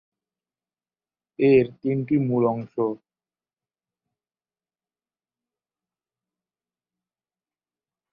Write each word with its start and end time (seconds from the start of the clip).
এর 1.39 1.65
তিনটি 1.81 2.15
মূল 2.27 2.43
অংশ। 2.53 2.73